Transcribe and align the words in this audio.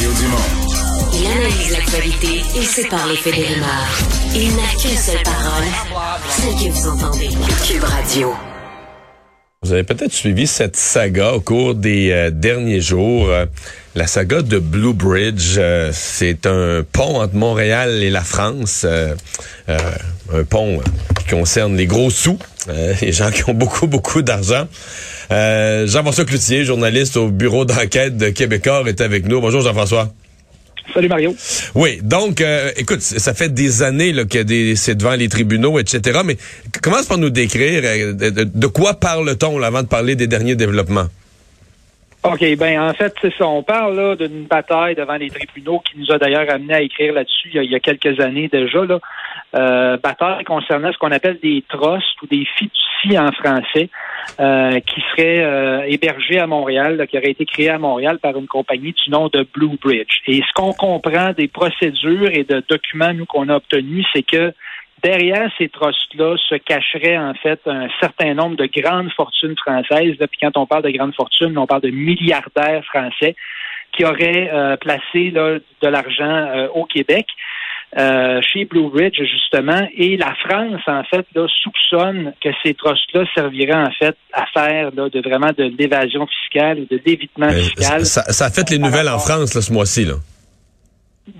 Mario 0.00 0.12
Dumont. 0.14 1.12
Il 1.12 1.26
analyse 1.26 1.72
l'actualité 1.72 2.42
et 2.56 2.62
sépare 2.62 3.06
les 3.06 3.16
faits 3.16 3.34
des 3.34 3.44
rumeurs. 3.44 3.98
Il 4.34 4.56
n'a 4.56 4.62
qu'une 4.80 4.96
seule 4.96 5.22
parole, 5.22 5.64
celle 6.30 6.54
que 6.54 6.72
vous 6.72 6.88
entendez. 6.88 7.28
Cube 7.66 7.84
Radio. 7.84 8.32
Vous 9.62 9.72
avez 9.72 9.82
peut-être 9.82 10.12
suivi 10.12 10.46
cette 10.46 10.76
saga 10.76 11.32
au 11.32 11.40
cours 11.40 11.74
des 11.74 12.12
euh, 12.12 12.30
derniers 12.30 12.80
jours. 12.80 13.28
Euh, 13.28 13.44
la 13.94 14.06
saga 14.06 14.40
de 14.40 14.58
Blue 14.58 14.94
Bridge, 14.94 15.56
euh, 15.58 15.90
c'est 15.92 16.46
un 16.46 16.82
pont 16.90 17.20
entre 17.20 17.34
Montréal 17.34 18.02
et 18.02 18.08
la 18.10 18.22
France. 18.22 18.86
un 19.68 20.44
pont 20.48 20.80
concerne 21.30 21.76
les 21.76 21.86
gros 21.86 22.10
sous, 22.10 22.38
les 23.00 23.12
gens 23.12 23.30
qui 23.30 23.48
ont 23.48 23.54
beaucoup, 23.54 23.86
beaucoup 23.86 24.22
d'argent. 24.22 24.66
Jean-François 25.30 26.24
Cloutier, 26.24 26.64
journaliste 26.64 27.16
au 27.16 27.28
bureau 27.28 27.64
d'enquête 27.64 28.16
de 28.16 28.30
Québécois, 28.30 28.82
est 28.86 29.00
avec 29.00 29.26
nous. 29.26 29.40
Bonjour 29.40 29.62
Jean-François. 29.62 30.12
Salut 30.94 31.08
Mario. 31.08 31.34
Oui, 31.74 32.00
donc, 32.02 32.40
euh, 32.40 32.70
écoute, 32.76 33.00
ça 33.00 33.34
fait 33.34 33.52
des 33.52 33.82
années 33.82 34.12
là, 34.12 34.24
que 34.24 34.38
c'est 34.74 34.94
devant 34.94 35.14
les 35.14 35.28
tribunaux, 35.28 35.78
etc. 35.78 36.20
Mais 36.24 36.36
commence 36.82 37.06
par 37.06 37.18
nous 37.18 37.30
décrire 37.30 37.82
euh, 37.84 38.12
de, 38.12 38.66
quoi 38.66 38.94
parle-t-on 38.94 39.62
avant 39.62 39.82
de 39.82 39.88
parler 39.88 40.16
des 40.16 40.26
derniers 40.26 40.56
développements? 40.56 41.06
OK, 42.22 42.56
ben 42.58 42.80
en 42.80 42.92
fait, 42.92 43.14
c'est 43.22 43.34
ça. 43.36 43.46
On 43.46 43.62
parle 43.62 44.16
d'une 44.16 44.44
bataille 44.44 44.94
devant 44.94 45.16
les 45.16 45.30
tribunaux 45.30 45.80
qui 45.80 45.98
nous 45.98 46.12
a 46.12 46.18
d'ailleurs 46.18 46.50
amené 46.50 46.74
à 46.74 46.82
écrire 46.82 47.14
là-dessus 47.14 47.50
il, 47.54 47.70
y 47.70 47.74
a 47.74 47.80
quelques 47.80 48.20
années 48.20 48.48
déjà. 48.48 48.84
Là. 48.84 48.98
Euh, 49.56 49.96
bataille 49.96 50.44
concernant 50.44 50.92
ce 50.92 50.98
qu'on 50.98 51.12
appelle 51.12 51.38
des 51.42 51.64
trusts 51.68 52.20
ou 52.22 52.26
des 52.26 52.46
fiducies 52.56 53.18
en 53.18 53.32
français. 53.32 53.88
Euh, 54.38 54.80
qui 54.80 55.02
serait 55.10 55.42
euh, 55.42 55.82
hébergé 55.86 56.38
à 56.38 56.46
Montréal, 56.46 57.06
qui 57.10 57.18
aurait 57.18 57.30
été 57.30 57.44
créé 57.44 57.68
à 57.68 57.78
Montréal 57.78 58.18
par 58.18 58.36
une 58.36 58.46
compagnie 58.46 58.92
du 58.92 59.10
nom 59.10 59.28
de 59.28 59.46
Blue 59.54 59.76
Bridge. 59.82 60.20
Et 60.26 60.40
ce 60.40 60.52
qu'on 60.54 60.72
comprend 60.72 61.32
des 61.32 61.48
procédures 61.48 62.30
et 62.30 62.44
de 62.44 62.62
documents 62.68 63.12
nous 63.12 63.26
qu'on 63.26 63.48
a 63.48 63.56
obtenus, 63.56 64.06
c'est 64.14 64.22
que 64.22 64.52
derrière 65.02 65.50
ces 65.58 65.68
trusts-là 65.68 66.36
se 66.48 66.54
cacherait 66.56 67.18
en 67.18 67.34
fait 67.34 67.60
un 67.66 67.88
certain 68.00 68.34
nombre 68.34 68.56
de 68.56 68.66
grandes 68.66 69.10
fortunes 69.12 69.56
françaises. 69.56 70.16
Puis 70.18 70.38
quand 70.40 70.56
on 70.56 70.66
parle 70.66 70.82
de 70.84 70.90
grandes 70.90 71.14
fortunes, 71.14 71.56
on 71.58 71.66
parle 71.66 71.82
de 71.82 71.90
milliardaires 71.90 72.84
français 72.84 73.34
qui 73.92 74.04
auraient 74.04 74.50
euh, 74.52 74.76
placé 74.76 75.30
de 75.30 75.62
l'argent 75.82 76.68
au 76.74 76.84
Québec. 76.84 77.26
Euh, 77.98 78.40
chez 78.40 78.66
Blue 78.66 78.86
Ridge, 78.86 79.20
justement, 79.20 79.80
et 79.96 80.16
la 80.16 80.32
France, 80.46 80.80
en 80.86 81.02
fait, 81.02 81.26
là, 81.34 81.48
soupçonne 81.60 82.32
que 82.40 82.50
ces 82.62 82.74
trusts-là 82.74 83.24
serviraient, 83.34 83.72
en 83.74 83.90
fait, 83.98 84.16
à 84.32 84.46
faire 84.54 84.90
là, 84.94 85.08
de 85.08 85.20
vraiment 85.20 85.50
de 85.58 85.72
l'évasion 85.76 86.24
fiscale 86.28 86.78
ou 86.78 86.86
de 86.88 87.00
l'évitement 87.04 87.48
euh, 87.48 87.58
fiscal. 87.58 88.06
Ça, 88.06 88.44
a 88.44 88.50
fait 88.50 88.70
les 88.70 88.78
nouvelles 88.78 89.08
en 89.08 89.18
France 89.18 89.54
là, 89.56 89.60
ce 89.60 89.72
mois-ci, 89.72 90.04
là. 90.04 90.14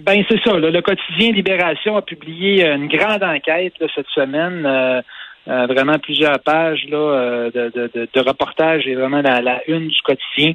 Ben 0.01 0.25
c'est 0.29 0.41
ça. 0.43 0.57
le 0.57 0.81
quotidien 0.81 1.33
Libération 1.33 1.97
a 1.97 2.03
publié 2.03 2.67
une 2.67 2.89
grande 2.89 3.23
enquête 3.23 3.75
cette 3.95 4.09
semaine. 4.09 4.65
Euh, 4.67 5.03
vraiment 5.47 5.99
plusieurs 5.99 6.39
pages 6.41 6.85
là, 6.91 7.49
de, 7.53 7.73
de, 7.75 8.09
de, 8.13 8.21
reportages 8.21 8.87
et 8.87 8.95
vraiment 8.95 9.23
la, 9.23 9.41
la 9.41 9.63
une 9.69 9.89
du 9.89 10.01
quotidien 10.03 10.53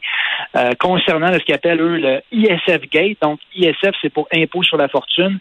concernant 0.79 1.33
ce 1.33 1.39
qu'ils 1.39 1.55
appellent 1.55 1.81
eux 1.81 1.97
le 1.97 2.21
ISF 2.31 2.81
Gate. 2.91 3.17
Donc 3.21 3.39
ISF 3.55 3.95
c'est 4.01 4.13
pour 4.13 4.27
impôt 4.31 4.61
sur 4.61 4.77
la 4.77 4.88
fortune 4.88 5.39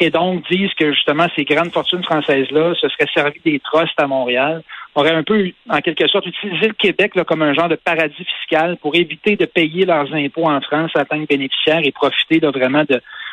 et 0.00 0.10
donc 0.10 0.48
disent 0.50 0.74
que 0.74 0.92
justement 0.92 1.26
ces 1.36 1.44
grandes 1.44 1.72
fortunes 1.72 2.02
françaises-là 2.02 2.74
se 2.74 2.88
seraient 2.88 3.10
servi 3.14 3.40
des 3.44 3.60
trusts 3.60 3.98
à 3.98 4.06
Montréal, 4.06 4.62
auraient 4.94 5.14
un 5.14 5.22
peu, 5.22 5.50
en 5.68 5.80
quelque 5.80 6.06
sorte, 6.08 6.26
utilisé 6.26 6.68
le 6.68 6.74
Québec 6.74 7.14
là, 7.14 7.24
comme 7.24 7.42
un 7.42 7.54
genre 7.54 7.68
de 7.68 7.76
paradis 7.76 8.24
fiscal 8.40 8.76
pour 8.78 8.94
éviter 8.94 9.36
de 9.36 9.44
payer 9.44 9.84
leurs 9.84 10.12
impôts 10.12 10.48
en 10.48 10.60
France 10.60 10.90
en 10.96 11.04
tant 11.04 11.20
que 11.20 11.26
bénéficiaires 11.26 11.80
et 11.82 11.92
profiter 11.92 12.40
là, 12.40 12.50
vraiment 12.50 12.84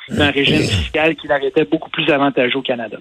d'un 0.10 0.32
régime 0.32 0.62
fiscal 0.62 1.16
qui 1.16 1.28
leur 1.28 1.44
était 1.44 1.66
beaucoup 1.66 1.90
plus 1.90 2.10
avantageux 2.10 2.58
au 2.58 2.62
Canada. 2.62 2.98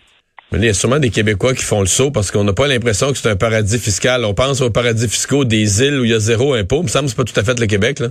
Mais 0.53 0.59
il 0.59 0.65
y 0.65 0.69
a 0.69 0.75
sûrement 0.75 0.99
des 0.99 1.11
Québécois 1.11 1.55
qui 1.55 1.63
font 1.63 1.81
le 1.81 1.87
saut 1.87 2.11
parce 2.11 2.31
qu'on 2.31 2.43
n'a 2.43 2.53
pas 2.53 2.67
l'impression 2.67 3.13
que 3.13 3.19
c'est 3.19 3.31
un 3.31 3.37
paradis 3.37 3.79
fiscal. 3.79 4.25
On 4.25 4.35
pense 4.35 4.61
aux 4.61 4.71
paradis 4.71 5.09
fiscaux 5.09 5.45
des 5.45 5.83
îles 5.83 6.01
où 6.01 6.05
il 6.05 6.11
y 6.11 6.15
a 6.15 6.19
zéro 6.19 6.55
impôt. 6.55 6.79
Il 6.81 6.85
me 6.85 6.89
semble 6.89 7.05
que 7.05 7.11
c'est 7.11 7.17
pas 7.17 7.25
tout 7.25 7.39
à 7.39 7.45
fait 7.45 7.59
le 7.61 7.67
Québec, 7.67 8.01
là. 8.01 8.09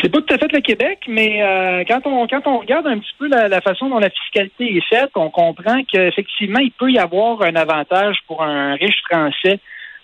C'est 0.00 0.08
pas 0.08 0.20
tout 0.20 0.34
à 0.34 0.38
fait 0.38 0.52
le 0.52 0.60
Québec, 0.60 1.00
mais 1.06 1.42
euh, 1.42 1.84
quand 1.86 2.00
on 2.06 2.26
quand 2.26 2.46
on 2.46 2.58
regarde 2.58 2.86
un 2.86 2.98
petit 2.98 3.14
peu 3.18 3.28
la, 3.28 3.60
façon 3.60 3.88
dont 3.88 3.98
la 3.98 4.10
fiscalité 4.10 4.76
est 4.76 4.88
faite, 4.88 5.10
on 5.14 5.30
comprend 5.30 5.82
qu'effectivement, 5.84 6.60
il 6.60 6.72
peut 6.72 6.90
y 6.90 6.98
avoir 6.98 7.42
un 7.42 7.54
avantage 7.56 8.16
pour 8.26 8.42
un 8.42 8.74
riche 8.74 9.02
Français 9.08 9.60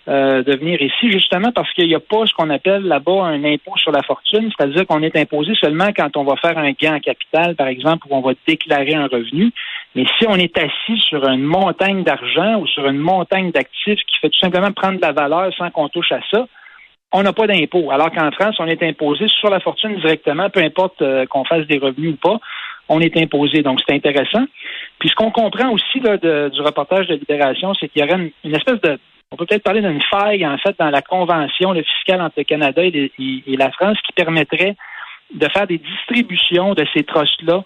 euh, 0.09 0.41
de 0.43 0.57
venir 0.57 0.81
ici, 0.81 1.11
justement 1.11 1.51
parce 1.51 1.71
qu'il 1.73 1.87
n'y 1.87 1.93
a 1.93 1.99
pas 1.99 2.25
ce 2.25 2.33
qu'on 2.33 2.49
appelle 2.49 2.83
là-bas 2.83 3.25
un 3.25 3.43
impôt 3.43 3.77
sur 3.77 3.91
la 3.91 4.01
fortune, 4.01 4.51
c'est-à-dire 4.57 4.87
qu'on 4.87 5.03
est 5.03 5.15
imposé 5.15 5.53
seulement 5.55 5.89
quand 5.95 6.17
on 6.17 6.23
va 6.23 6.35
faire 6.35 6.57
un 6.57 6.71
gain 6.71 6.95
en 6.95 6.99
capital, 6.99 7.55
par 7.55 7.67
exemple, 7.67 8.07
où 8.09 8.15
on 8.15 8.21
va 8.21 8.33
déclarer 8.47 8.95
un 8.95 9.05
revenu. 9.05 9.51
Mais 9.95 10.05
si 10.17 10.25
on 10.27 10.35
est 10.35 10.57
assis 10.57 10.99
sur 11.07 11.27
une 11.27 11.43
montagne 11.43 12.03
d'argent 12.03 12.59
ou 12.59 12.67
sur 12.67 12.87
une 12.87 12.97
montagne 12.97 13.51
d'actifs 13.51 13.99
qui 13.99 14.19
fait 14.19 14.29
tout 14.29 14.39
simplement 14.39 14.71
prendre 14.71 14.97
de 14.97 15.01
la 15.01 15.11
valeur 15.11 15.53
sans 15.55 15.69
qu'on 15.69 15.89
touche 15.89 16.11
à 16.11 16.21
ça, 16.31 16.47
on 17.11 17.23
n'a 17.23 17.33
pas 17.33 17.47
d'impôt. 17.47 17.91
Alors 17.91 18.11
qu'en 18.11 18.31
France, 18.31 18.55
on 18.59 18.67
est 18.67 18.81
imposé 18.83 19.27
sur 19.27 19.49
la 19.49 19.59
fortune 19.59 19.95
directement, 19.97 20.49
peu 20.49 20.61
importe 20.61 21.01
euh, 21.01 21.25
qu'on 21.25 21.43
fasse 21.43 21.65
des 21.67 21.77
revenus 21.77 22.13
ou 22.13 22.17
pas, 22.17 22.39
on 22.87 22.99
est 22.99 23.15
imposé. 23.17 23.61
Donc, 23.61 23.79
c'est 23.87 23.95
intéressant. 23.95 24.45
Puis, 24.99 25.09
ce 25.09 25.15
qu'on 25.15 25.31
comprend 25.31 25.69
aussi 25.69 25.99
là, 25.99 26.17
du 26.17 26.61
reportage 26.61 27.07
de 27.07 27.15
Libération, 27.15 27.73
c'est 27.75 27.87
qu'il 27.89 28.01
y 28.01 28.05
aurait 28.05 28.31
une, 28.43 28.55
espèce 28.55 28.81
de 28.81 28.99
on 29.31 29.37
peut 29.37 29.45
peut-être 29.45 29.63
parler 29.63 29.81
d'une 29.81 30.01
faille, 30.09 30.45
en 30.45 30.57
fait, 30.57 30.75
dans 30.79 30.89
la 30.89 31.01
convention 31.01 31.71
le 31.71 31.83
fiscale 31.83 32.21
entre 32.21 32.35
le 32.37 32.43
Canada 32.43 32.83
et, 32.83 33.11
la 33.47 33.71
France 33.71 33.97
qui 34.05 34.11
permettrait 34.13 34.75
de 35.33 35.47
faire 35.49 35.67
des 35.67 35.77
distributions 35.77 36.73
de 36.73 36.85
ces 36.93 37.03
trusts-là 37.03 37.63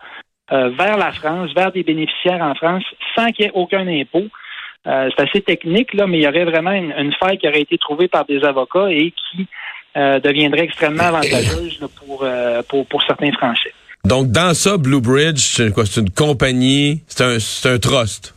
euh, 0.52 0.70
vers 0.78 0.98
la 0.98 1.14
France, 1.14 1.52
vers 1.56 1.72
des 1.72 1.84
bénéficiaires 1.84 2.42
en 2.42 2.54
France, 2.56 2.84
sans 3.16 3.28
qu'il 3.28 3.46
y 3.46 3.48
ait 3.48 3.52
aucun 3.54 3.88
impôt. 3.88 4.26
Euh, 4.86 5.10
c'est 5.16 5.24
assez 5.24 5.42
technique, 5.42 5.94
là, 5.94 6.06
mais 6.06 6.20
il 6.20 6.24
y 6.24 6.28
aurait 6.28 6.44
vraiment 6.44 6.72
une, 6.72 7.14
faille 7.14 7.38
qui 7.38 7.48
aurait 7.48 7.62
été 7.62 7.78
trouvée 7.78 8.10
par 8.10 8.26
des 8.26 8.44
avocats 8.44 8.90
et 8.90 9.12
qui 9.12 9.48
euh, 9.96 10.20
deviendrait 10.20 10.66
extrêmement 10.66 11.04
avantageuse 11.04 11.80
pour, 11.96 12.28
pour, 12.90 13.04
certains 13.04 13.32
Français. 13.32 13.74
Donc, 14.04 14.32
dans 14.32 14.54
ça, 14.54 14.78
Blue 14.78 15.00
Bridge, 15.00 15.40
c'est 15.40 16.02
une 16.02 16.10
compagnie, 16.10 17.04
c'est 17.08 17.24
un, 17.24 17.40
c'est 17.40 17.70
un 17.70 17.80
trust. 17.80 18.36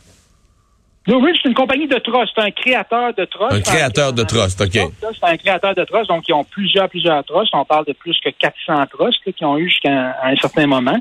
Blue 1.07 1.21
Bridge, 1.21 1.37
c'est 1.41 1.47
une 1.47 1.55
compagnie 1.55 1.87
de 1.87 1.97
trust, 1.99 2.33
c'est 2.35 2.43
un 2.43 2.51
créateur 2.51 3.13
de 3.13 3.23
trust. 3.23 3.55
Un 3.55 3.61
créateur 3.61 4.11
de 4.11 4.23
trust, 4.23 4.59
OK. 4.59 4.73
C'est 4.73 5.23
un 5.23 5.37
créateur 5.37 5.73
de 5.73 5.85
trust, 5.85 6.09
donc 6.09 6.25
ils 6.27 6.33
ont 6.33 6.43
plusieurs, 6.43 6.89
plusieurs 6.89 7.23
trusts. 7.23 7.53
On 7.53 7.63
parle 7.63 7.85
de 7.85 7.93
plus 7.93 8.17
que 8.23 8.29
400 8.29 8.85
trusts 8.91 9.31
qui 9.31 9.45
ont 9.45 9.57
eu 9.57 9.69
jusqu'à 9.69 10.17
un 10.21 10.35
certain 10.35 10.67
moment. 10.67 10.97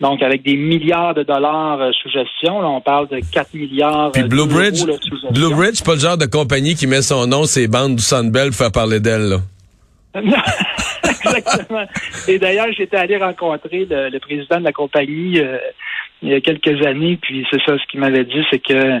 Donc, 0.00 0.22
avec 0.22 0.42
des 0.42 0.56
milliards 0.56 1.14
de 1.14 1.24
dollars 1.24 1.80
euh, 1.80 1.90
sous 1.92 2.08
gestion, 2.08 2.62
là, 2.62 2.68
on 2.68 2.80
parle 2.80 3.08
de 3.08 3.20
4 3.32 3.52
milliards 3.52 4.12
Puis 4.12 4.22
Blue 4.22 4.46
Bridge, 4.46 4.82
Blue 5.30 5.54
Bridge, 5.54 5.82
pas 5.84 5.94
le 5.94 6.00
genre 6.00 6.16
de 6.16 6.24
compagnie 6.24 6.74
qui 6.74 6.86
met 6.86 7.02
son 7.02 7.26
nom, 7.26 7.44
ses 7.44 7.68
bandes 7.68 7.96
du 7.96 8.02
Sunbelt 8.02 8.48
pour 8.48 8.56
faire 8.56 8.72
parler 8.72 9.00
d'elle, 9.00 9.28
là. 9.28 9.36
Exactement. 11.26 11.84
Et 12.28 12.38
d'ailleurs, 12.38 12.72
j'étais 12.76 12.96
allé 12.96 13.16
rencontrer 13.16 13.86
le, 13.88 14.18
président 14.18 14.58
de 14.58 14.64
la 14.64 14.72
compagnie 14.72 15.38
euh, 15.40 15.58
il 16.22 16.28
y 16.28 16.34
a 16.34 16.40
quelques 16.40 16.84
années, 16.86 17.18
puis 17.20 17.46
c'est 17.50 17.60
ça, 17.64 17.78
ce 17.78 17.86
qu'il 17.90 18.00
m'avait 18.00 18.24
dit, 18.24 18.44
c'est 18.50 18.58
que 18.58 19.00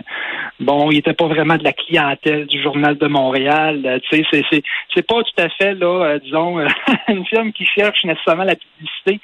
bon, 0.58 0.90
il 0.90 0.98
était 0.98 1.12
pas 1.12 1.26
vraiment 1.26 1.56
de 1.56 1.64
la 1.64 1.72
clientèle 1.72 2.46
du 2.46 2.62
journal 2.62 2.96
de 2.96 3.06
Montréal. 3.06 3.82
Euh, 3.84 3.98
tu 4.08 4.16
sais, 4.16 4.24
c'est, 4.30 4.42
c'est, 4.50 4.62
c'est 4.94 5.06
pas 5.06 5.22
tout 5.22 5.42
à 5.42 5.48
fait 5.50 5.74
là, 5.74 6.04
euh, 6.04 6.18
disons, 6.18 6.58
une 7.08 7.26
firme 7.26 7.52
qui 7.52 7.66
cherche 7.66 8.04
nécessairement 8.04 8.44
la 8.44 8.56
publicité 8.56 9.20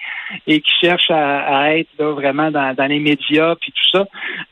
et 0.46 0.60
qui 0.60 0.70
cherche 0.80 1.10
à, 1.10 1.76
être 1.76 1.88
là 1.98 2.12
vraiment 2.12 2.50
dans, 2.50 2.74
dans 2.74 2.86
les 2.86 2.98
médias 2.98 3.54
puis 3.60 3.72
tout 3.72 3.98
ça. 3.98 4.06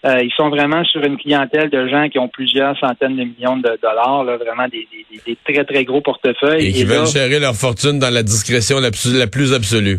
Euh, 0.06 0.22
ils 0.22 0.32
sont 0.32 0.49
vraiment 0.49 0.84
sur 0.84 1.03
une 1.03 1.16
clientèle 1.16 1.71
de 1.71 1.88
gens 1.88 2.09
qui 2.09 2.19
ont 2.19 2.28
plusieurs 2.28 2.78
centaines 2.78 3.16
de 3.16 3.25
millions 3.25 3.56
de 3.56 3.78
dollars, 3.82 4.25
là, 4.25 4.37
vraiment 4.37 4.69
des, 4.69 4.88
des, 4.91 5.21
des 5.26 5.37
très 5.44 5.65
très 5.65 5.84
gros 5.84 6.00
portefeuilles. 6.00 6.69
Et 6.69 6.72
qui 6.72 6.84
veulent 6.84 7.06
gérer 7.06 7.41
leur 7.41 7.55
fortune 7.55 7.99
dans 7.99 8.12
la 8.12 8.22
discrétion 8.22 8.81
la 8.81 8.91
plus, 8.91 9.19
la 9.19 9.26
plus 9.26 9.52
absolue. 9.52 9.99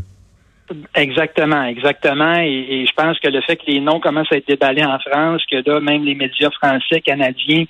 Exactement, 0.95 1.63
exactement. 1.65 2.37
Et, 2.39 2.85
je 2.87 2.93
pense 2.95 3.19
que 3.19 3.27
le 3.27 3.41
fait 3.41 3.55
que 3.55 3.65
les 3.67 3.79
noms 3.79 3.99
commencent 3.99 4.31
à 4.31 4.37
être 4.37 4.47
déballés 4.47 4.83
en 4.83 4.97
France, 4.99 5.43
que 5.49 5.57
là, 5.69 5.79
même 5.79 6.03
les 6.03 6.15
médias 6.15 6.49
français, 6.51 7.01
canadiens 7.01 7.65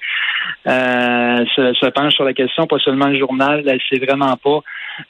euh, 0.68 1.46
se, 1.56 1.90
penchent 1.90 2.14
sur 2.14 2.24
la 2.24 2.34
question, 2.34 2.68
pas 2.68 2.80
seulement 2.80 3.08
le 3.08 3.20
journal, 3.20 3.64
c'est 3.90 4.00
vraiment 4.00 4.38
pas 4.38 4.62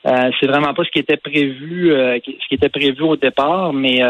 euh, 0.07 0.31
c'est 0.39 0.47
vraiment 0.47 0.73
pas 0.73 0.83
ce 0.83 0.89
qui 0.89 0.99
était 0.99 1.17
prévu 1.17 1.93
euh, 1.93 2.17
ce 2.25 2.47
qui 2.47 2.55
était 2.55 2.69
prévu 2.69 3.03
au 3.03 3.15
départ, 3.15 3.71
mais 3.71 4.01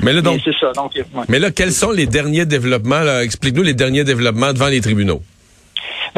mais 0.00 0.12
là 0.12 0.20
donc, 0.20 0.40
c'est 0.44 0.54
ça. 0.60 0.70
Donc, 0.76 0.92
Mais 1.28 1.40
là, 1.40 1.50
quels 1.50 1.72
sont 1.72 1.90
les 1.90 2.06
derniers 2.06 2.46
développements? 2.46 3.02
Explique-nous 3.20 3.64
les 3.64 3.74
derniers 3.74 4.04
développements 4.04 4.52
devant 4.52 4.68
les 4.68 4.80
tribunaux. 4.80 5.22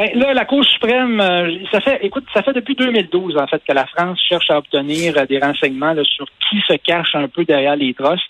Ben 0.01 0.09
là, 0.15 0.33
la 0.33 0.47
Cour 0.47 0.65
suprême, 0.65 1.21
euh, 1.21 1.59
ça 1.71 1.79
fait, 1.83 1.99
écoute, 2.03 2.25
ça 2.33 2.43
fait 2.43 2.55
depuis 2.55 2.75
2012 2.75 3.37
en 3.37 3.47
fait 3.47 3.63
que 3.69 3.75
la 3.75 3.85
France 3.85 4.19
cherche 4.27 4.51
à 4.51 4.57
obtenir 4.57 5.13
euh, 5.19 5.27
des 5.27 5.39
renseignements 5.39 5.95
sur 6.05 6.25
qui 6.49 6.59
se 6.67 6.73
cache 6.79 7.15
un 7.15 7.29
peu 7.29 7.45
derrière 7.45 7.77
les 7.77 7.93
trusts. 7.93 8.25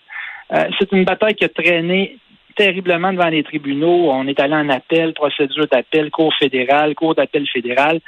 Euh, 0.53 0.65
c'est 0.77 0.91
une 0.91 1.05
bataille 1.05 1.37
qui 1.37 1.45
a 1.45 1.49
traîné 1.49 2.19
terriblement 2.57 3.13
devant 3.13 3.29
les 3.29 3.45
tribunaux. 3.45 4.11
On 4.11 4.27
est 4.27 4.41
allé 4.41 4.55
en 4.55 4.69
appel, 4.69 5.15
procédure 5.15 5.69
d'appel, 5.69 6.11
Cour 6.11 6.35
fédérale, 6.41 6.97
Cour 6.97 7.15
d'appel 7.15 7.47
fédérale. 7.47 8.01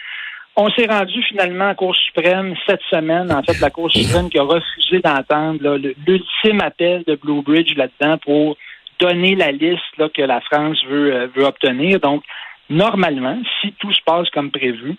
On 0.57 0.69
s'est 0.71 0.89
rendu 0.89 1.23
finalement 1.23 1.69
à 1.69 1.77
Cour 1.77 1.95
suprême 1.95 2.57
cette 2.67 2.83
semaine. 2.91 3.31
En 3.31 3.45
fait, 3.45 3.61
la 3.61 3.71
Cour 3.71 3.93
suprême 3.93 4.29
qui 4.29 4.41
a 4.41 4.43
refusé 4.43 4.99
d'entendre 4.99 5.79
l'ultime 6.05 6.61
appel 6.63 7.05
de 7.07 7.15
Blue 7.15 7.43
Bridge 7.43 7.77
là-dedans 7.77 8.19
pour 8.19 8.57
donner 8.99 9.37
la 9.37 9.53
liste 9.53 10.13
que 10.17 10.23
la 10.23 10.41
France 10.41 10.83
veut, 10.89 11.31
veut 11.37 11.45
obtenir. 11.45 12.01
Donc, 12.01 12.25
normalement, 12.71 13.39
si 13.61 13.73
tout 13.79 13.93
se 13.93 14.01
passe 14.05 14.29
comme 14.31 14.51
prévu, 14.51 14.97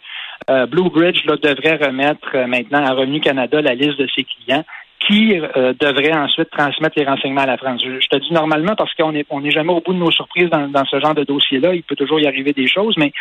euh, 0.49 0.65
Blue 0.65 0.89
Bridge 0.89 1.23
là, 1.25 1.35
devrait 1.37 1.75
remettre 1.75 2.27
euh, 2.35 2.47
maintenant 2.47 2.85
à 2.85 2.93
Revenu 2.93 3.19
Canada 3.19 3.61
la 3.61 3.75
liste 3.75 3.97
de 3.97 4.07
ses 4.15 4.23
clients 4.23 4.63
qui 4.99 5.37
euh, 5.37 5.73
devrait 5.79 6.13
ensuite 6.13 6.49
transmettre 6.49 6.97
les 6.97 7.05
renseignements 7.05 7.41
à 7.41 7.45
la 7.45 7.57
France. 7.57 7.81
Je, 7.83 8.07
te 8.07 8.17
dis 8.17 8.31
normalement 8.31 8.75
parce 8.77 8.93
qu'on 8.93 9.11
n'est 9.11 9.25
on 9.29 9.43
est 9.43 9.51
jamais 9.51 9.73
au 9.73 9.81
bout 9.81 9.93
de 9.93 9.99
nos 9.99 10.11
surprises 10.11 10.49
dans, 10.49 10.67
dans 10.69 10.85
ce 10.85 10.99
genre 10.99 11.13
de 11.13 11.25
dossier-là. 11.25 11.75
Il 11.75 11.83
peut 11.83 11.95
toujours 11.95 12.21
y 12.21 12.27
arriver 12.27 12.53
des 12.53 12.67
choses, 12.67 12.95
mais 12.97 13.11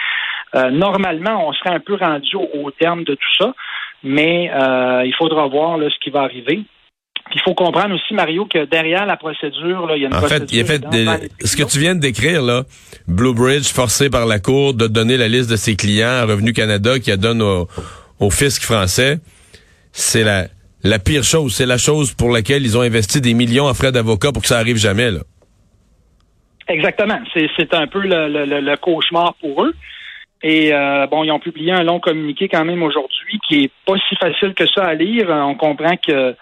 normalement, 0.70 1.48
on 1.48 1.52
serait 1.52 1.74
un 1.74 1.80
peu 1.80 1.96
rendu 1.96 2.36
au, 2.36 2.70
terme 2.70 3.02
de 3.02 3.14
tout 3.14 3.34
ça. 3.36 3.52
Mais 4.04 4.48
il 5.04 5.14
faudra 5.18 5.48
voir 5.48 5.76
là, 5.76 5.88
ce 5.90 5.98
qui 5.98 6.10
va 6.10 6.20
arriver 6.20 6.62
il 7.34 7.40
faut 7.40 7.54
comprendre 7.54 7.94
aussi, 7.94 8.14
Mario, 8.14 8.46
que 8.46 8.64
derrière 8.64 9.06
la 9.06 9.16
procédure, 9.16 9.86
là, 9.86 9.96
il 9.96 10.02
y 10.02 10.04
a 10.04 10.08
une 10.08 10.14
en 10.14 10.18
procédure. 10.18 10.66
Fait, 10.66 10.82
il 10.92 11.08
a 11.08 11.18
fait 11.18 11.30
ce 11.44 11.56
que 11.56 11.62
tu 11.62 11.78
viens 11.78 11.94
de 11.94 12.00
décrire, 12.00 12.42
là, 12.42 12.64
Blue 13.08 13.34
Bridge 13.34 13.72
forcé 13.72 14.10
par 14.10 14.26
la 14.26 14.38
Cour 14.38 14.74
de 14.74 14.86
donner 14.86 15.16
la 15.16 15.28
liste 15.28 15.50
de 15.50 15.56
ses 15.56 15.76
clients 15.76 16.08
à 16.08 16.24
Revenu 16.24 16.52
Canada 16.52 16.98
qui 16.98 17.10
a 17.10 17.16
donné 17.16 17.42
au, 17.42 17.68
au 18.20 18.30
fisc 18.30 18.62
français, 18.62 19.18
c'est 19.92 20.24
la, 20.24 20.46
la 20.82 20.98
pire 20.98 21.24
chose. 21.24 21.54
C'est 21.54 21.66
la 21.66 21.78
chose 21.78 22.12
pour 22.12 22.30
laquelle 22.30 22.62
ils 22.62 22.76
ont 22.76 22.82
investi 22.82 23.20
des 23.20 23.34
millions 23.34 23.66
en 23.66 23.74
frais 23.74 23.92
d'avocat 23.92 24.32
pour 24.32 24.42
que 24.42 24.48
ça 24.48 24.58
arrive 24.58 24.76
jamais. 24.76 25.10
Là. 25.10 25.20
Exactement. 26.68 27.18
C'est 27.34 27.74
un 27.74 27.86
peu 27.86 28.00
le, 28.00 28.28
le, 28.28 28.60
le, 28.60 28.76
cauchemar 28.76 29.34
pour 29.40 29.64
eux. 29.64 29.74
Et 30.42 30.74
euh, 30.74 31.06
bon, 31.06 31.22
ils 31.22 31.30
ont 31.30 31.38
publié 31.38 31.72
un 31.72 31.84
long 31.84 32.00
communiqué 32.00 32.48
quand 32.48 32.64
même 32.64 32.82
aujourd'hui 32.82 33.38
qui 33.46 33.64
est 33.64 33.70
pas 33.86 33.94
si 34.08 34.16
facile 34.16 34.54
que 34.54 34.66
ça 34.66 34.84
à 34.84 34.94
lire. 34.94 35.28
On 35.28 35.54
comprend 35.54 35.96
que 35.96 36.34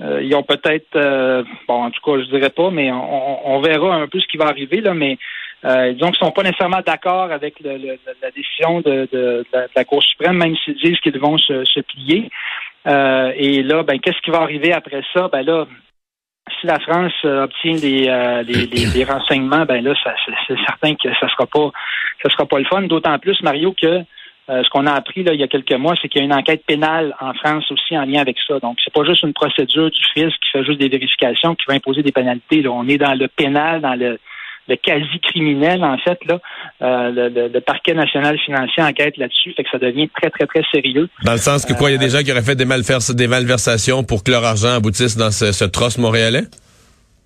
euh, 0.00 0.22
ils 0.22 0.34
ont 0.34 0.42
peut-être, 0.42 0.96
euh, 0.96 1.42
bon, 1.66 1.84
en 1.84 1.90
tout 1.90 2.00
cas, 2.04 2.22
je 2.22 2.28
dirais 2.30 2.50
pas, 2.50 2.70
mais 2.70 2.90
on, 2.92 3.60
verra 3.60 3.96
un 3.96 4.06
peu 4.06 4.20
ce 4.20 4.26
qui 4.26 4.36
va 4.36 4.46
arriver 4.46 4.80
là. 4.80 4.94
Mais 4.94 5.18
euh, 5.64 5.92
disons 5.92 6.10
qu'ils 6.10 6.24
sont 6.24 6.30
pas 6.30 6.42
nécessairement 6.42 6.82
d'accord 6.86 7.32
avec 7.32 7.60
la 7.60 8.30
décision 8.30 8.80
de, 8.80 9.44
la 9.74 9.84
Cour 9.84 10.02
suprême, 10.02 10.36
même 10.36 10.56
s'ils 10.64 10.76
disent 10.76 11.00
qu'ils 11.00 11.18
vont 11.18 11.36
se, 11.38 11.80
plier. 11.80 12.30
et 12.86 13.62
là, 13.62 13.82
ben, 13.82 13.98
qu'est-ce 13.98 14.20
qui 14.22 14.30
va 14.30 14.42
arriver 14.42 14.72
après 14.72 15.02
ça? 15.12 15.28
Ben 15.32 15.42
là, 15.42 15.66
si 16.60 16.66
la 16.66 16.78
France 16.78 17.12
obtient 17.24 17.74
des, 17.74 19.04
renseignements, 19.04 19.64
ben 19.64 19.82
là, 19.82 19.94
c'est 20.46 20.58
certain 20.64 20.94
que 20.94 21.08
ça 21.20 21.28
sera 21.28 21.46
pas, 21.46 21.72
ça 22.22 22.30
sera 22.30 22.46
pas 22.46 22.58
le 22.58 22.64
fun. 22.66 22.82
D'autant 22.82 23.18
plus, 23.18 23.42
Mario, 23.42 23.74
que 23.80 24.04
euh, 24.50 24.62
ce 24.64 24.70
qu'on 24.70 24.86
a 24.86 24.92
appris 24.92 25.22
là, 25.22 25.34
il 25.34 25.40
y 25.40 25.42
a 25.42 25.48
quelques 25.48 25.72
mois, 25.72 25.94
c'est 26.00 26.08
qu'il 26.08 26.20
y 26.20 26.22
a 26.22 26.24
une 26.24 26.32
enquête 26.32 26.64
pénale 26.66 27.14
en 27.20 27.34
France 27.34 27.70
aussi 27.70 27.96
en 27.98 28.04
lien 28.04 28.20
avec 28.20 28.36
ça. 28.46 28.58
Donc, 28.60 28.78
c'est 28.82 28.92
pas 28.92 29.04
juste 29.04 29.22
une 29.22 29.34
procédure 29.34 29.90
du 29.90 30.00
fisc 30.14 30.36
qui 30.40 30.50
fait 30.52 30.64
juste 30.64 30.80
des 30.80 30.88
vérifications, 30.88 31.54
qui 31.54 31.64
va 31.68 31.74
imposer 31.74 32.02
des 32.02 32.12
pénalités. 32.12 32.62
Là. 32.62 32.70
On 32.70 32.88
est 32.88 32.96
dans 32.96 33.14
le 33.14 33.28
pénal, 33.28 33.82
dans 33.82 33.94
le, 33.94 34.18
quasi-criminel, 34.82 35.84
en 35.84 35.98
fait. 35.98 36.18
Là. 36.24 36.40
Euh, 36.80 37.30
le, 37.30 37.60
parquet 37.60 37.92
national 37.92 38.38
financier 38.38 38.82
enquête 38.82 39.18
là-dessus, 39.18 39.52
fait 39.54 39.64
que 39.64 39.70
ça 39.70 39.78
devient 39.78 40.08
très, 40.08 40.30
très, 40.30 40.46
très 40.46 40.62
sérieux. 40.72 41.10
Dans 41.24 41.32
le 41.32 41.38
sens 41.38 41.66
que 41.66 41.74
quoi, 41.74 41.90
il 41.90 41.94
y 41.94 41.96
a 41.96 41.98
des 41.98 42.10
gens 42.10 42.22
qui 42.22 42.32
auraient 42.32 42.42
fait 42.42 42.56
des, 42.56 42.64
des 42.64 43.28
malversations 43.28 44.02
pour 44.02 44.24
que 44.24 44.30
leur 44.30 44.44
argent 44.44 44.76
aboutisse 44.76 45.16
dans 45.16 45.30
ce, 45.30 45.52
ce 45.52 45.64
trosse 45.64 45.98
montréalais? 45.98 46.44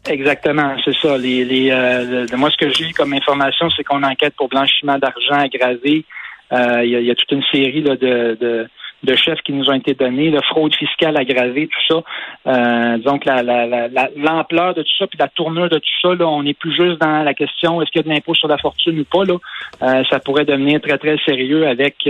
Exactement, 0.09 0.75
c'est 0.85 0.97
ça. 0.97 1.17
Les, 1.17 1.45
les, 1.45 1.71
euh, 1.71 2.27
moi, 2.37 2.51
ce 2.51 2.57
que 2.57 2.73
j'ai 2.73 2.91
comme 2.93 3.13
information, 3.13 3.71
c'est 3.77 3.85
qu'on 3.85 4.03
enquête 4.03 4.35
pour 4.37 4.49
blanchiment 4.49 4.99
d'argent 4.99 5.39
aggravé, 5.39 6.05
euh, 6.05 6.22
il 6.53 6.89
y, 6.89 7.11
a, 7.11 7.15
toute 7.15 7.33
une 7.33 7.43
série 7.53 7.83
de, 7.83 8.69
de, 9.03 9.15
chefs 9.17 9.41
qui 9.43 9.53
nous 9.53 9.69
ont 9.69 9.75
été 9.75 9.95
donnés, 9.95 10.31
la 10.31 10.43
fraude 10.43 10.75
fiscale 10.75 11.17
aggravée, 11.17 11.69
tout 11.69 11.95
ça. 11.95 12.03
Euh, 12.47 12.99
donc 12.99 13.25
l'ampleur 13.25 14.75
de 14.75 14.83
tout 14.83 14.97
ça, 14.99 15.07
puis 15.07 15.19
la 15.19 15.29
tournure 15.29 15.69
de 15.69 15.79
tout 15.79 16.01
ça, 16.03 16.15
là, 16.15 16.29
on 16.29 16.43
n'est 16.43 16.55
plus 16.55 16.75
juste 16.75 17.01
dans 17.01 17.23
la 17.23 17.35
question 17.35 17.81
est-ce 17.81 17.91
qu'il 17.91 18.01
y 18.01 18.05
a 18.05 18.09
de 18.09 18.15
l'impôt 18.15 18.35
sur 18.35 18.49
la 18.49 18.59
fortune 18.59 19.01
ou 19.01 19.05
pas. 19.05 19.25
Là, 19.25 19.37
euh, 19.83 20.05
ça 20.11 20.21
pourrait 20.21 20.45
devenir 20.45 20.81
très 20.81 20.99
très 20.99 21.17
sérieux 21.27 21.67
avec 21.67 22.09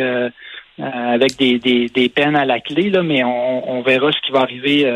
avec 0.79 1.37
des, 1.37 1.59
des, 1.59 2.09
peines 2.09 2.35
à 2.35 2.45
la 2.45 2.59
clé, 2.59 2.91
là, 2.91 3.03
mais 3.03 3.23
on, 3.23 3.83
verra 3.83 4.11
ce 4.11 4.21
qui 4.23 4.33
va 4.33 4.41
arriver 4.41 4.91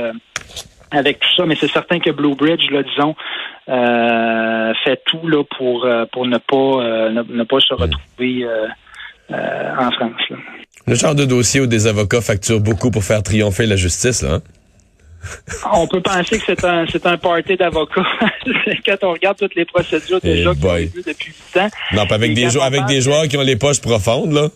avec 0.91 1.21
tout 1.21 1.29
ça. 1.37 1.47
Mais 1.47 1.55
c'est 1.55 1.71
certain 1.71 2.01
que 2.01 2.11
Blue 2.11 2.35
Bridge, 2.35 2.69
là, 2.71 2.83
disons, 2.83 3.15
fait 4.85 5.03
tout 5.05 5.29
là 5.29 5.45
pour 5.57 5.87
pour 6.13 6.27
ne 6.27 6.39
pas 6.39 7.11
ne, 7.11 7.45
pas 7.45 7.61
se 7.61 7.75
retrouver 7.75 8.45
euh, 8.45 8.67
en 9.31 9.91
France. 9.93 10.39
Le 10.87 10.95
genre 10.95 11.15
de 11.15 11.25
dossier 11.25 11.61
où 11.61 11.67
des 11.67 11.87
avocats 11.87 12.21
facturent 12.21 12.61
beaucoup 12.61 12.91
pour 12.91 13.05
faire 13.05 13.23
triompher 13.23 13.67
la 13.67 13.77
justice, 13.77 14.23
là. 14.23 14.35
Hein? 14.35 14.43
on 15.73 15.87
peut 15.87 16.01
penser 16.01 16.39
que 16.39 16.45
c'est 16.47 16.65
un 16.65 16.87
c'est 16.87 17.05
un 17.07 17.17
party 17.17 17.57
d'avocats 17.57 18.03
quand 18.87 18.97
on 19.03 19.13
regarde 19.13 19.37
toutes 19.39 19.55
les 19.55 19.65
procédures 19.65 20.21
déjà 20.21 20.55
qu'on 20.55 20.71
a 20.71 20.79
vues 20.79 21.03
depuis 21.07 21.33
8 21.55 21.61
ans. 21.61 21.69
Non, 21.93 22.05
avec 22.11 22.35
des 22.35 22.51
joueurs 22.51 22.65
avec 22.65 22.85
des 22.87 23.01
joueurs 23.01 23.27
qui 23.29 23.37
ont 23.37 23.43
les 23.43 23.57
poches 23.57 23.81
profondes 23.81 24.33
là. 24.33 24.49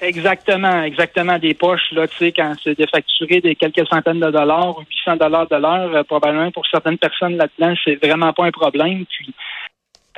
Exactement, 0.00 0.82
exactement 0.84 1.38
des 1.38 1.54
poches 1.54 1.90
là, 1.92 2.06
tu 2.06 2.16
sais 2.18 2.32
quand 2.32 2.54
c'est 2.62 2.78
de 2.78 2.86
facturer 2.86 3.40
des 3.40 3.56
quelques 3.56 3.86
centaines 3.88 4.20
de 4.20 4.30
dollars 4.30 4.78
ou 4.78 4.82
800 5.06 5.16
dollars 5.16 5.48
de 5.48 5.56
l'heure, 5.56 5.94
euh, 5.94 6.04
probablement 6.04 6.50
pour 6.52 6.64
certaines 6.66 6.98
personnes 6.98 7.36
là-dedans, 7.36 7.74
c'est 7.84 7.96
vraiment 8.04 8.32
pas 8.32 8.44
un 8.44 8.52
problème. 8.52 9.04
Puis 9.06 9.34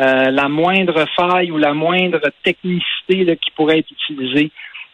euh, 0.01 0.31
la 0.31 0.49
moindre 0.49 1.05
faille 1.15 1.51
ou 1.51 1.59
la 1.59 1.75
moindre 1.75 2.21
technicité 2.43 3.37
qui 3.37 3.51
pourrait 3.55 3.81
être 3.81 3.91
utilisée, 3.91 4.51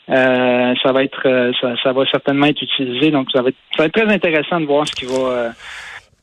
euh, 0.09 0.75
ça 0.83 0.93
va 0.93 1.05
être 1.05 1.23
euh, 1.27 1.53
ça, 1.83 1.93
va 1.93 2.05
certainement 2.11 2.47
être 2.47 2.63
utilisé. 2.63 3.11
Donc 3.11 3.29
ça 3.33 3.43
va 3.43 3.51
être, 3.51 3.93
très 3.93 4.13
intéressant 4.13 4.61
de 4.61 4.67
voir 4.67 4.87
ce 4.87 4.93
qui 4.93 5.05
va 5.05 5.53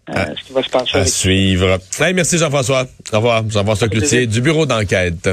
ce 0.07 0.44
qui 0.44 0.53
va 0.53 0.63
se 0.63 0.69
passer. 0.69 0.97
À 0.97 1.06
suivre. 1.06 1.77
merci 2.13 2.38
Jean-François. 2.38 2.85
Au 3.13 3.18
revoir. 3.18 3.44
Jean-François 3.50 3.88
Cloutier 3.88 4.27
du 4.27 4.41
bureau 4.41 4.65
d'enquête. 4.65 5.30